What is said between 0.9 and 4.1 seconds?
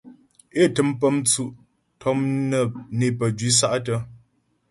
pə́ mtsʉ' tɔm né pəjwǐ sa'tə́.